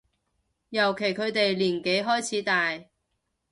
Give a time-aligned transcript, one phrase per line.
[0.69, 2.85] 尤其佢哋年紀開始大